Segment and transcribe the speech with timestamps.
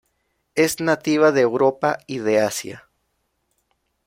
[0.55, 2.89] Es nativa de Europa y de Asia.